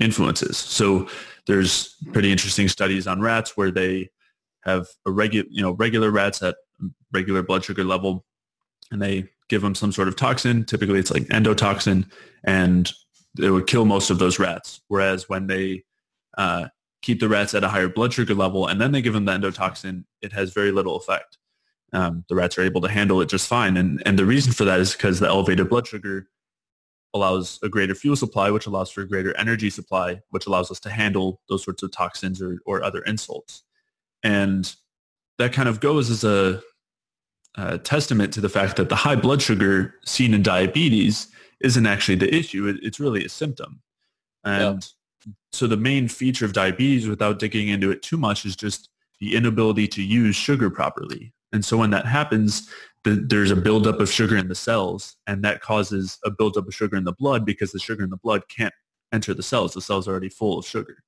[0.00, 0.56] influences.
[0.56, 1.08] So
[1.46, 4.10] there's pretty interesting studies on rats where they
[4.64, 6.56] have a regular, you know, regular rats at
[7.12, 8.24] regular blood sugar level,
[8.90, 10.64] and they give them some sort of toxin.
[10.64, 12.10] Typically, it's like endotoxin,
[12.42, 12.90] and
[13.38, 14.80] it would kill most of those rats.
[14.88, 15.84] Whereas when they
[16.38, 16.68] uh,
[17.02, 19.32] keep the rats at a higher blood sugar level and then they give them the
[19.32, 21.36] endotoxin, it has very little effect.
[21.92, 23.76] Um, the rats are able to handle it just fine.
[23.76, 26.28] And, and the reason for that is because the elevated blood sugar
[27.12, 30.80] allows a greater fuel supply, which allows for a greater energy supply, which allows us
[30.80, 33.64] to handle those sorts of toxins or, or other insults.
[34.22, 34.74] And
[35.36, 36.62] that kind of goes as a,
[37.56, 41.28] a, testament to the fact that the high blood sugar seen in diabetes
[41.60, 42.66] isn't actually the issue.
[42.66, 43.80] It, it's really a symptom.
[44.44, 44.88] And
[45.24, 45.32] yeah.
[45.52, 48.88] so the main feature of diabetes, without digging into it too much, is just
[49.20, 51.32] the inability to use sugar properly.
[51.52, 52.68] And so when that happens,
[53.04, 56.74] the, there's a buildup of sugar in the cells, and that causes a buildup of
[56.74, 58.74] sugar in the blood because the sugar in the blood can't
[59.12, 59.74] enter the cells.
[59.74, 61.04] The cells are already full of sugar.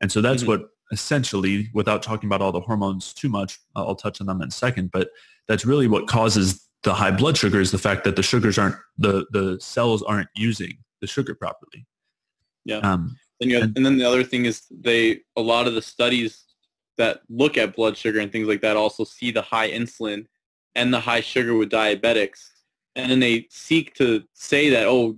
[0.00, 0.62] And so that's mm-hmm.
[0.62, 4.48] what essentially, without talking about all the hormones too much, I'll touch on them in
[4.48, 5.10] a second, but
[5.48, 8.76] that's really what causes the high blood sugar is the fact that the sugars aren't,
[8.98, 11.86] the, the cells aren't using the sugar properly.
[12.64, 12.78] Yeah.
[12.78, 15.82] Um, and, have, and, and then the other thing is they, a lot of the
[15.82, 16.44] studies
[16.96, 20.26] that look at blood sugar and things like that also see the high insulin
[20.74, 22.48] and the high sugar with diabetics.
[22.94, 25.16] And then they seek to say that, oh,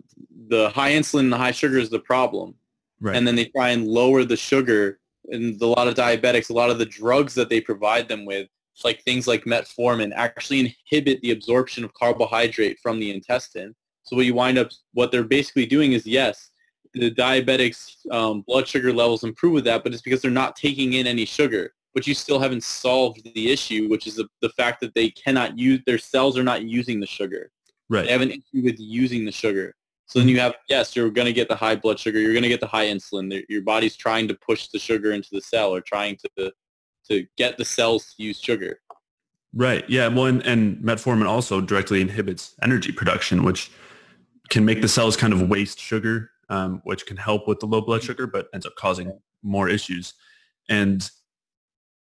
[0.49, 2.55] the high insulin and the high sugar is the problem.
[3.01, 3.15] Right.
[3.15, 4.99] And then they try and lower the sugar.
[5.31, 8.49] And a lot of diabetics, a lot of the drugs that they provide them with,
[8.85, 13.75] like things like metformin, actually inhibit the absorption of carbohydrate from the intestine.
[14.05, 16.51] So what you wind up, what they're basically doing is, yes,
[16.95, 20.95] the diabetics' um, blood sugar levels improve with that, but it's because they're not taking
[20.95, 24.81] in any sugar but you still haven't solved the issue, which is the, the fact
[24.81, 27.51] that they cannot use, their cells are not using the sugar.
[27.89, 28.07] Right.
[28.07, 29.75] They have an issue with using the sugar.
[30.09, 32.19] So then you have, yes, you're going to get the high blood sugar.
[32.19, 33.45] You're going to get the high insulin.
[33.49, 36.53] Your body's trying to push the sugar into the cell or trying to,
[37.11, 38.81] to get the cells to use sugar.
[39.53, 39.85] Right.
[39.89, 40.09] Yeah.
[40.09, 43.71] Well, and, and metformin also directly inhibits energy production, which
[44.49, 47.83] can make the cells kind of waste sugar, um, which can help with the low
[47.83, 50.15] blood sugar, but ends up causing more issues.
[50.71, 51.11] And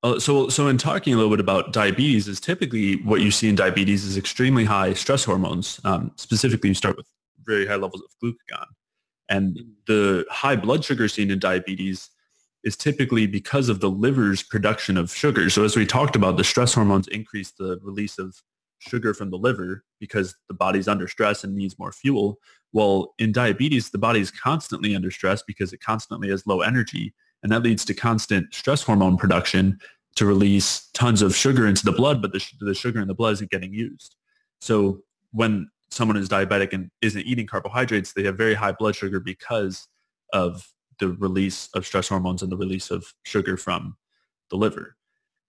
[0.04, 3.48] uh, so, so in talking a little bit about diabetes, is typically what you see
[3.48, 5.80] in diabetes is extremely high stress hormones.
[5.82, 7.08] Um, specifically, you start with
[7.48, 8.66] very high levels of glucagon,
[9.28, 9.70] and mm-hmm.
[9.86, 12.10] the high blood sugar seen in diabetes
[12.64, 15.48] is typically because of the liver's production of sugar.
[15.50, 18.36] So, as we talked about, the stress hormones increase the release of
[18.78, 22.38] sugar from the liver because the body's under stress and needs more fuel.
[22.72, 27.14] Well, in diabetes, the body's constantly under stress because it constantly has low energy.
[27.42, 29.78] And that leads to constant stress hormone production
[30.16, 33.34] to release tons of sugar into the blood, but the, the sugar in the blood
[33.34, 34.16] isn't getting used.
[34.60, 39.20] So when someone is diabetic and isn't eating carbohydrates, they have very high blood sugar
[39.20, 39.88] because
[40.32, 40.66] of
[40.98, 43.96] the release of stress hormones and the release of sugar from
[44.50, 44.96] the liver.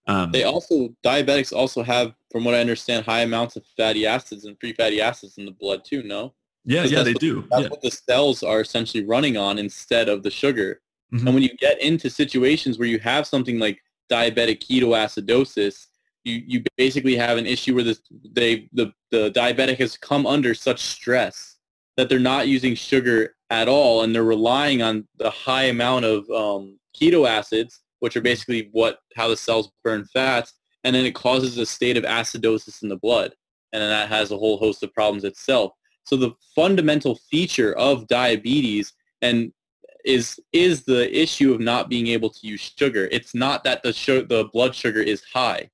[0.07, 4.45] Um, they also diabetics also have, from what I understand, high amounts of fatty acids
[4.45, 6.03] and free fatty acids in the blood too.
[6.03, 6.33] No.
[6.65, 7.47] Yeah, yeah, they what, do.
[7.49, 7.69] That's yeah.
[7.69, 10.81] what the cells are essentially running on instead of the sugar.
[11.13, 11.27] Mm-hmm.
[11.27, 13.79] And when you get into situations where you have something like
[14.11, 15.87] diabetic ketoacidosis,
[16.29, 18.01] you, basically have an issue where this,
[18.31, 21.57] they, the, the diabetic has come under such stress
[21.97, 26.29] that they're not using sugar at all and they're relying on the high amount of
[26.29, 30.53] um, keto acids, which are basically what how the cells burn fats,
[30.83, 33.33] and then it causes a state of acidosis in the blood,
[33.73, 35.73] and then that has a whole host of problems itself.
[36.05, 39.51] So the fundamental feature of diabetes and
[40.05, 43.07] is is the issue of not being able to use sugar.
[43.11, 43.91] It's not that the
[44.27, 45.69] the blood sugar is high.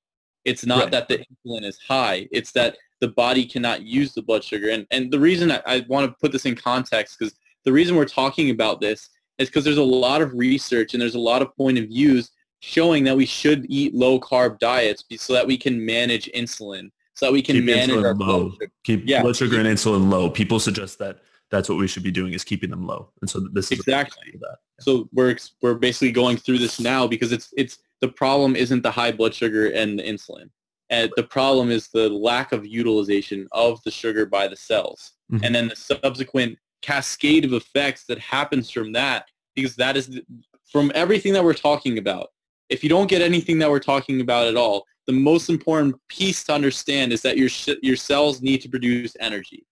[0.46, 0.92] It's not right.
[0.92, 2.28] that the insulin is high.
[2.32, 4.70] It's that the body cannot use the blood sugar.
[4.70, 7.34] And and the reason I, I want to put this in context because
[7.64, 11.16] the reason we're talking about this is because there's a lot of research and there's
[11.16, 15.34] a lot of point of views showing that we should eat low carb diets so
[15.34, 18.54] that we can manage insulin, so that we can keep manage our low.
[18.84, 19.22] Keep yeah.
[19.22, 20.30] blood sugar and insulin low.
[20.30, 21.20] People suggest that
[21.52, 23.10] that's what we should be doing is keeping them low.
[23.22, 24.58] And so this is exactly that.
[24.80, 28.92] So we're we're basically going through this now because it's it's the problem isn't the
[28.92, 30.50] high blood sugar and the insulin.
[30.90, 35.14] And the problem is the lack of utilization of the sugar by the cells.
[35.32, 35.44] Mm-hmm.
[35.44, 40.24] And then the subsequent cascade of effects that happens from that because that is the,
[40.72, 42.28] from everything that we're talking about.
[42.70, 46.44] If you don't get anything that we're talking about at all, the most important piece
[46.46, 49.66] to understand is that your sh- your cells need to produce energy,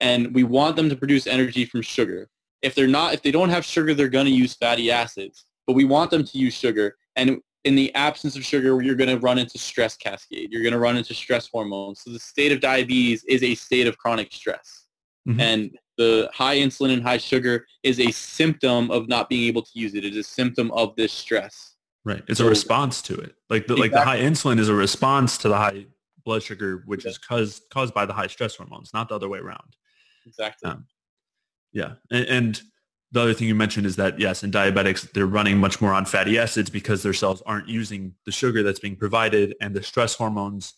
[0.00, 2.30] and we want them to produce energy from sugar.
[2.62, 5.44] If they're not, if they don't have sugar, they're going to use fatty acids.
[5.66, 9.10] But we want them to use sugar, and in the absence of sugar, you're going
[9.10, 10.50] to run into stress cascade.
[10.50, 12.00] You're going to run into stress hormones.
[12.02, 14.86] So the state of diabetes is a state of chronic stress.
[15.28, 15.40] Mm-hmm.
[15.40, 19.70] And the high insulin and high sugar is a symptom of not being able to
[19.74, 20.04] use it.
[20.04, 21.74] It is a symptom of this stress.
[22.04, 22.22] Right.
[22.28, 23.34] It's so, a response to it.
[23.50, 23.80] Like the, exactly.
[23.80, 25.86] like the high insulin is a response to the high
[26.24, 27.10] blood sugar, which yeah.
[27.10, 29.76] is caused caused by the high stress hormones, not the other way around.
[30.26, 30.70] Exactly.
[30.70, 30.86] Um,
[31.72, 31.94] yeah.
[32.10, 32.62] And, and
[33.12, 36.04] the other thing you mentioned is that yes, in diabetics, they're running much more on
[36.04, 40.14] fatty acids because their cells aren't using the sugar that's being provided and the stress
[40.14, 40.74] hormones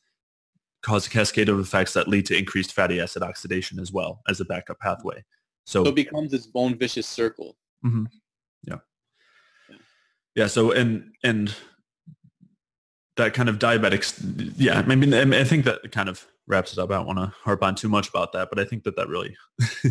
[0.83, 4.41] cause a cascade of effects that lead to increased fatty acid oxidation as well as
[4.41, 5.23] a backup pathway.
[5.65, 7.57] So, so it becomes this bone vicious circle.
[7.85, 8.05] Mm-hmm.
[8.63, 8.77] Yeah.
[9.69, 9.77] yeah.
[10.35, 10.47] Yeah.
[10.47, 11.55] So, and, and
[13.17, 16.91] that kind of diabetics, yeah, I mean, I think that kind of wraps it up.
[16.91, 19.09] I don't want to harp on too much about that, but I think that that
[19.09, 19.37] really.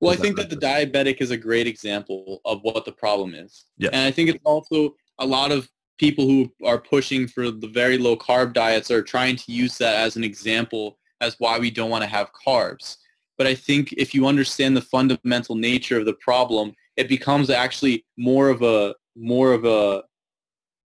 [0.00, 3.64] well, I think that, the diabetic is a great example of what the problem is.
[3.78, 3.90] Yeah.
[3.92, 5.68] And I think it's also a lot of
[5.98, 9.96] people who are pushing for the very low carb diets are trying to use that
[9.96, 12.98] as an example as why we don't want to have carbs.
[13.38, 18.04] But I think if you understand the fundamental nature of the problem, it becomes actually
[18.16, 20.04] more of a more of a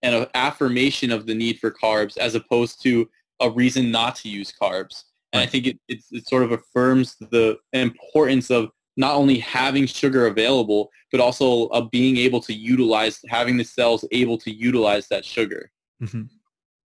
[0.02, 3.08] an affirmation of the need for carbs as opposed to
[3.40, 5.04] a reason not to use carbs.
[5.32, 9.86] And I think it, it, it sort of affirms the importance of not only having
[9.86, 15.08] sugar available, but also of being able to utilize, having the cells able to utilize
[15.08, 15.70] that sugar.
[16.02, 16.22] Mm-hmm.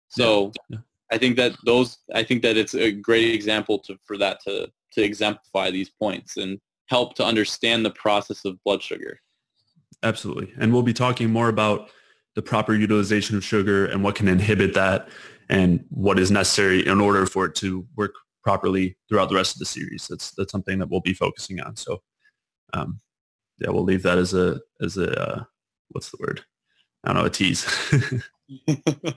[0.10, 0.80] So yeah.
[1.12, 4.70] I think that those, I think that it's a great example to, for that to,
[4.94, 9.20] to exemplify these points and help to understand the process of blood sugar.
[10.04, 10.54] Absolutely.
[10.60, 11.90] And we'll be talking more about
[12.36, 15.08] the proper utilization of sugar and what can inhibit that
[15.50, 18.14] and what is necessary in order for it to work
[18.46, 20.08] properly throughout the rest of the series.
[20.08, 21.76] That's that's something that we'll be focusing on.
[21.76, 22.02] So,
[22.74, 23.02] um,
[23.60, 25.44] yeah, we'll leave that as a as a uh,
[25.90, 26.46] what's the word?
[27.04, 27.66] I don't know, a tease.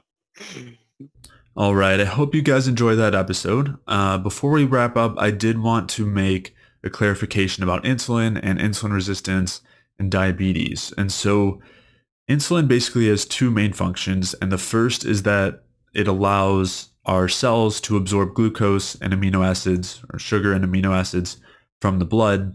[1.56, 2.00] All right.
[2.00, 3.76] I hope you guys enjoy that episode.
[3.86, 6.54] Uh, before we wrap up, I did want to make
[6.84, 9.60] a clarification about insulin and insulin resistance
[9.98, 10.92] and diabetes.
[10.96, 11.60] And so
[12.30, 14.34] insulin basically has two main functions.
[14.34, 15.64] And the first is that
[15.94, 21.38] it allows our cells to absorb glucose and amino acids or sugar and amino acids
[21.80, 22.54] from the blood,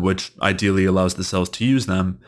[0.00, 2.20] which ideally allows the cells to use them.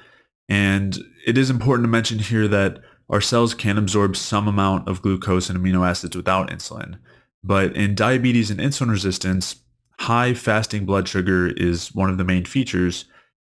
[0.49, 5.01] And it is important to mention here that our cells can absorb some amount of
[5.01, 6.99] glucose and amino acids without insulin.
[7.45, 9.57] But in diabetes and insulin resistance,
[10.01, 13.05] high fasting blood sugar is one of the main features.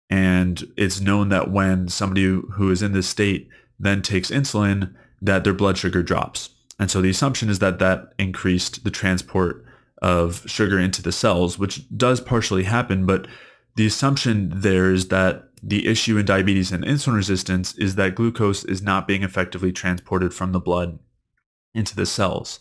[0.09, 3.49] And it's known that when somebody who is in this state
[3.79, 6.51] then takes insulin, that their blood sugar drops.
[6.81, 9.65] And so the assumption is that that increased the transport
[10.01, 13.29] of sugar into the cells, which does partially happen, but
[13.77, 18.65] the assumption there is that the issue in diabetes and insulin resistance is that glucose
[18.65, 20.99] is not being effectively transported from the blood
[21.75, 22.59] into the cells.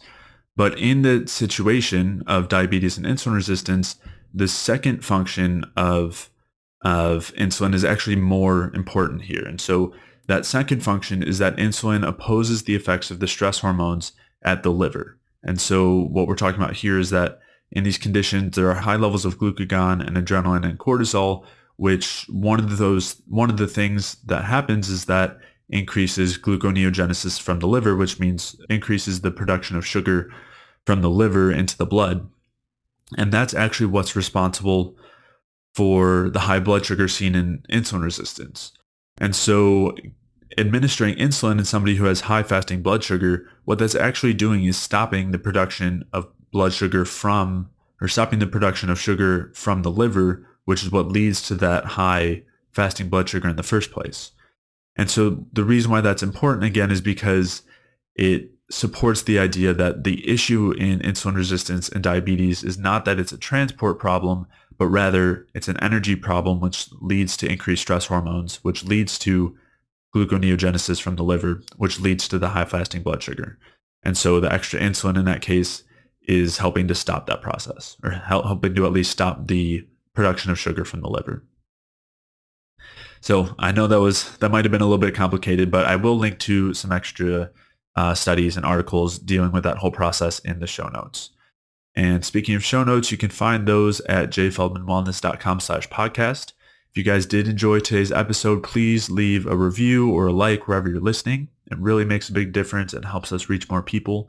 [0.53, 3.95] But in the situation of diabetes and insulin resistance,
[4.33, 6.29] the second function of
[6.81, 9.43] of insulin is actually more important here.
[9.45, 9.93] And so
[10.29, 14.11] that second function is that insulin opposes the effects of the stress hormones
[14.43, 15.17] at the liver.
[15.41, 17.39] And so what we're talking about here is that
[17.71, 21.45] in these conditions, there are high levels of glucagon and adrenaline and cortisol,
[21.77, 27.57] which one of those, one of the things that happens is that increases gluconeogenesis from
[27.57, 30.31] the liver, which means increases the production of sugar
[30.85, 32.29] from the liver into the blood.
[33.17, 34.95] And that's actually what's responsible
[35.73, 38.73] for the high blood sugar seen in insulin resistance.
[39.19, 39.95] And so
[40.57, 44.77] administering insulin in somebody who has high fasting blood sugar, what that's actually doing is
[44.77, 47.69] stopping the production of blood sugar from,
[48.01, 51.85] or stopping the production of sugar from the liver, which is what leads to that
[51.85, 54.31] high fasting blood sugar in the first place.
[54.95, 57.61] And so the reason why that's important again is because
[58.15, 63.19] it supports the idea that the issue in insulin resistance and diabetes is not that
[63.19, 64.45] it's a transport problem,
[64.77, 69.57] but rather it's an energy problem which leads to increased stress hormones, which leads to
[70.15, 73.57] gluconeogenesis from the liver, which leads to the high fasting blood sugar.
[74.03, 75.83] And so the extra insulin in that case
[76.23, 80.59] is helping to stop that process or helping to at least stop the production of
[80.59, 81.43] sugar from the liver.
[83.21, 85.95] So I know that was that might have been a little bit complicated, but I
[85.95, 87.51] will link to some extra
[87.95, 91.31] uh, studies and articles dealing with that whole process in the show notes.
[91.95, 96.53] And speaking of show notes, you can find those at jayfeldmanwellness.com slash podcast.
[96.91, 100.89] If you guys did enjoy today's episode, please leave a review or a like wherever
[100.89, 101.49] you're listening.
[101.69, 104.27] It really makes a big difference and helps us reach more people.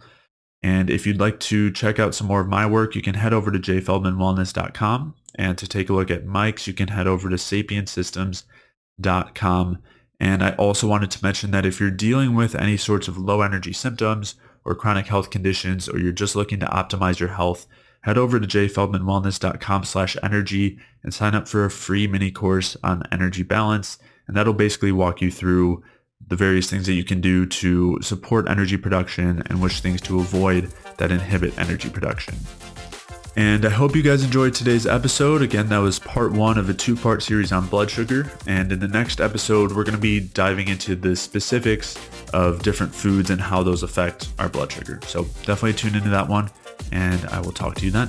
[0.63, 3.33] And if you'd like to check out some more of my work, you can head
[3.33, 5.15] over to jayfeldmanwellness.com.
[5.37, 9.79] And to take a look at Mike's, you can head over to sapiensystems.com.
[10.23, 13.41] And I also wanted to mention that if you're dealing with any sorts of low
[13.41, 14.35] energy symptoms
[14.67, 17.67] or chronic health conditions, or you're just looking to optimize your health,
[18.03, 23.03] head over to jayfeldmanwellness.com slash energy and sign up for a free mini course on
[23.13, 23.99] energy balance.
[24.27, 25.83] And that'll basically walk you through
[26.29, 30.21] the various things that you can do to support energy production and which things to
[30.21, 32.37] avoid that inhibit energy production.
[33.37, 35.41] And I hope you guys enjoyed today's episode.
[35.41, 38.31] Again, that was part one of a two-part series on blood sugar.
[38.47, 41.97] And in the next episode, we're going to be diving into the specifics
[42.35, 44.99] of different foods and how those affect our blood sugar.
[45.07, 46.51] So definitely tune into that one
[46.93, 48.09] and I will talk to you then.